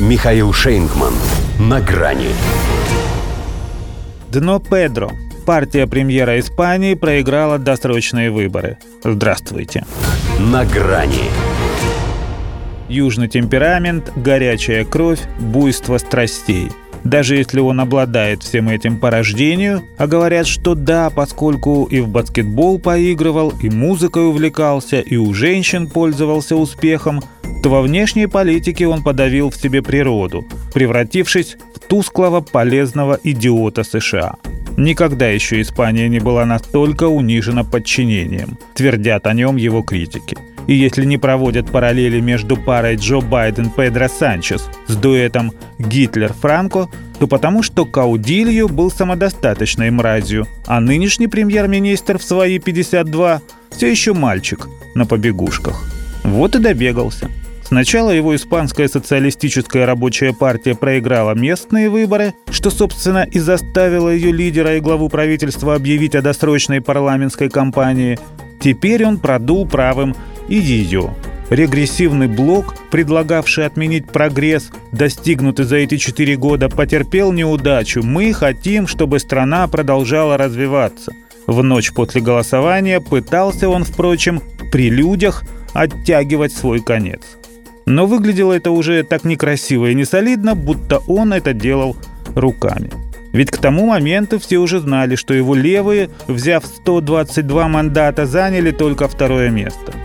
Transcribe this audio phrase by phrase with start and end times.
[0.00, 1.14] Михаил Шейнгман.
[1.60, 2.30] На грани.
[4.28, 5.12] Дно Педро.
[5.46, 8.78] Партия премьера Испании проиграла досрочные выборы.
[9.04, 9.84] Здравствуйте.
[10.40, 11.30] На грани.
[12.88, 16.72] Южный темперамент, горячая кровь, буйство страстей–
[17.04, 22.08] даже если он обладает всем этим по рождению, а говорят, что да, поскольку и в
[22.08, 27.22] баскетбол поигрывал, и музыкой увлекался, и у женщин пользовался успехом,
[27.62, 34.36] то во внешней политике он подавил в себе природу, превратившись в тусклого полезного идиота США.
[34.76, 40.36] Никогда еще Испания не была настолько унижена подчинением, твердят о нем его критики.
[40.66, 47.62] И если не проводят параллели между парой Джо Байден-Педро Санчес с дуэтом Гитлер-Франко, то потому
[47.62, 55.06] что Каудильо был самодостаточной мразью, а нынешний премьер-министр в свои 52 все еще мальчик на
[55.06, 55.84] побегушках.
[56.22, 57.30] Вот и добегался.
[57.64, 64.76] Сначала его испанская социалистическая рабочая партия проиграла местные выборы, что, собственно, и заставило ее лидера
[64.76, 68.18] и главу правительства объявить о досрочной парламентской кампании.
[68.60, 70.14] Теперь он продул правым
[70.48, 71.14] и ее.
[71.50, 78.02] Регрессивный блок, предлагавший отменить прогресс, достигнутый за эти четыре года, потерпел неудачу.
[78.02, 81.12] Мы хотим, чтобы страна продолжала развиваться.
[81.46, 87.20] В ночь после голосования пытался он, впрочем, при людях оттягивать свой конец.
[87.86, 91.96] Но выглядело это уже так некрасиво и несолидно, будто он это делал
[92.34, 92.90] руками.
[93.32, 99.08] Ведь к тому моменту все уже знали, что его левые, взяв 122 мандата, заняли только
[99.08, 99.92] второе место–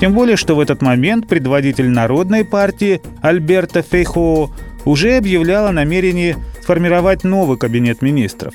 [0.00, 4.50] тем более, что в этот момент предводитель Народной партии Альберто Фейхоо
[4.84, 8.54] уже объявлял о намерении сформировать новый кабинет министров.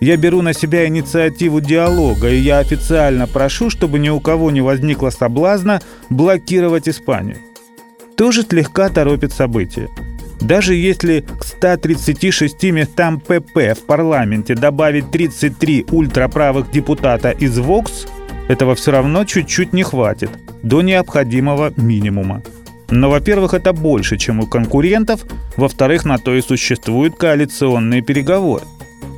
[0.00, 4.60] Я беру на себя инициативу диалога, и я официально прошу, чтобы ни у кого не
[4.60, 7.38] возникло соблазна блокировать Испанию.
[8.18, 9.88] Тоже слегка торопит события.
[10.40, 18.06] Даже если к 136 местам ПП в парламенте добавить 33 ультраправых депутата из ВОКС,
[18.48, 20.30] этого все равно чуть-чуть не хватит–
[20.62, 22.42] до необходимого минимума.
[22.90, 25.24] Но, во-первых, это больше, чем у конкурентов,
[25.56, 28.64] во-вторых, на то и существуют коалиционные переговоры.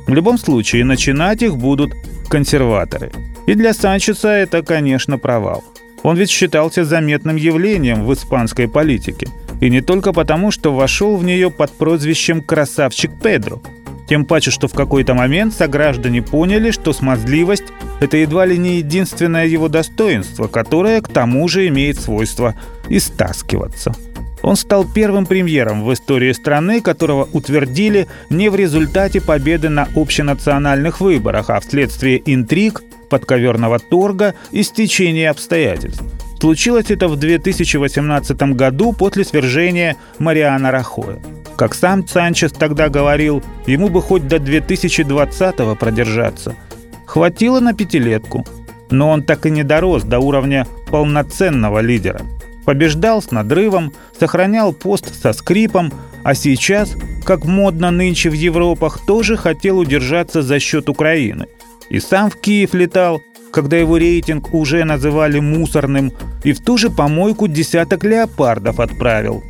[0.07, 1.93] В любом случае, начинать их будут
[2.29, 3.11] консерваторы.
[3.47, 5.63] И для Санчеса это, конечно, провал.
[6.03, 9.27] Он ведь считался заметным явлением в испанской политике.
[9.59, 13.61] И не только потому, что вошел в нее под прозвищем «красавчик Педро»,
[14.11, 17.65] тем паче, что в какой-то момент сограждане поняли, что смазливость–
[18.01, 22.55] это едва ли не единственное его достоинство, которое к тому же имеет свойство
[22.89, 23.95] истаскиваться.
[24.41, 30.99] Он стал первым премьером в истории страны, которого утвердили не в результате победы на общенациональных
[30.99, 36.01] выборах, а вследствие интриг, подковерного торга и стечения обстоятельств.
[36.39, 41.19] Случилось это в 2018 году после свержения Мариана Рахоя.
[41.55, 46.55] Как сам Санчес тогда говорил, ему бы хоть до 2020-го продержаться.
[47.05, 48.45] Хватило на пятилетку.
[48.89, 52.21] Но он так и не дорос до уровня полноценного лидера.
[52.65, 55.91] Побеждал с надрывом, сохранял пост со скрипом,
[56.23, 56.95] а сейчас,
[57.25, 61.47] как модно нынче в Европах, тоже хотел удержаться за счет Украины.
[61.91, 63.21] И сам в Киев летал,
[63.51, 66.11] когда его рейтинг уже называли мусорным,
[66.43, 69.43] и в ту же помойку десяток леопардов отправил.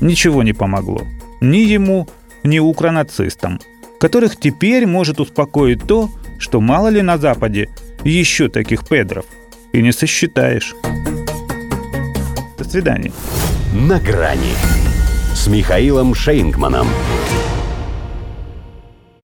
[0.00, 1.02] Ничего не помогло
[1.42, 2.08] ни ему,
[2.44, 3.60] ни укронацистам,
[4.00, 7.68] которых теперь может успокоить то, что мало ли на Западе
[8.04, 9.26] еще таких педров,
[9.72, 10.74] и не сосчитаешь.
[12.56, 13.12] До свидания.
[13.74, 14.54] На грани
[15.34, 16.86] с Михаилом Шейнгманом.